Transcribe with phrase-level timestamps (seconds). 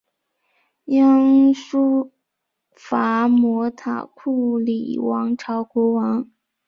[0.85, 2.11] 鸯输
[2.71, 6.27] 伐摩塔库里王朝国王。